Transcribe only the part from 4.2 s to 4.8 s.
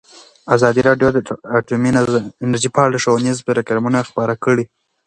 کړي.